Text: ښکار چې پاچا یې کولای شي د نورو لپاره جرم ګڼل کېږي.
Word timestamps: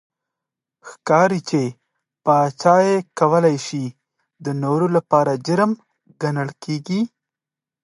ښکار 0.89 1.31
چې 1.49 1.61
پاچا 2.25 2.75
یې 2.87 2.95
کولای 3.19 3.57
شي 3.67 3.85
د 4.45 4.47
نورو 4.63 4.87
لپاره 4.95 5.31
جرم 5.47 5.71
ګڼل 6.21 6.49
کېږي. 6.63 7.01